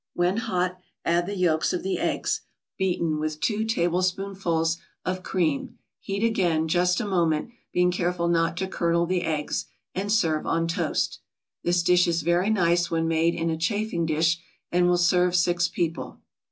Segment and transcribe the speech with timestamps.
[0.15, 2.41] When hot, add the yolks of the eggs,
[2.75, 5.77] beaten with two tablespoonfuls of cream.
[5.99, 10.67] Heat again, just a moment, being careful not to curdle the eggs, and serve on
[10.67, 11.19] toast.
[11.63, 14.39] This dish is very nice when made in a chafing dish,
[14.71, 16.19] and will serve six people.